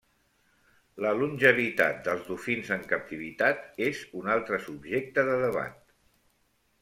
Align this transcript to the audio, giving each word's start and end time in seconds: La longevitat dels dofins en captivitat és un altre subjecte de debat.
La 1.05 1.09
longevitat 1.17 1.99
dels 2.07 2.23
dofins 2.29 2.71
en 2.77 2.81
captivitat 2.93 3.61
és 3.89 4.01
un 4.23 4.31
altre 4.37 4.59
subjecte 4.69 5.27
de 5.29 5.37
debat. 5.45 5.77